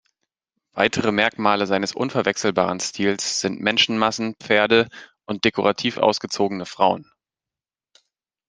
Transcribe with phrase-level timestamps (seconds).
[0.73, 4.89] Weitere Merkmale seines unverwechselbaren Stils sind Menschenmassen, Pferde
[5.27, 7.05] und dekorativ ausgezogene Frauen.